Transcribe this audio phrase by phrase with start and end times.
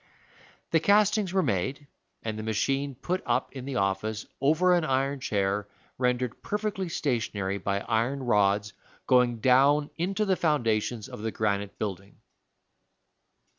[0.71, 1.85] The castings were made,
[2.23, 5.67] and the machine put up in the office, over an iron chair
[5.99, 8.73] rendered perfectly stationary by iron rods
[9.05, 12.15] going down into the foundations of the granite building.